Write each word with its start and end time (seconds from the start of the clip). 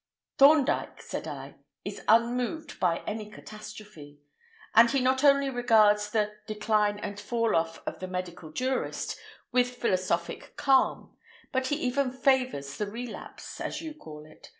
"Thorndyke," 0.39 0.99
said 0.99 1.27
I, 1.27 1.57
"is 1.85 2.01
unmoved 2.07 2.79
by 2.79 3.03
any 3.05 3.29
catastrophe; 3.29 4.19
and 4.73 4.89
he 4.89 4.99
not 4.99 5.23
only 5.23 5.51
regards 5.51 6.09
the 6.09 6.37
'Decline 6.47 6.97
and 6.97 7.19
Fall 7.19 7.55
off 7.55 7.83
of 7.85 7.99
the 7.99 8.07
Medical 8.07 8.51
Jurist' 8.51 9.15
with 9.51 9.75
philosophic 9.75 10.57
calm, 10.57 11.15
but 11.51 11.67
he 11.67 11.75
even 11.75 12.09
favours 12.11 12.77
the 12.77 12.89
relapse, 12.89 13.61
as 13.61 13.83
you 13.83 13.93
call 13.93 14.25
it. 14.25 14.49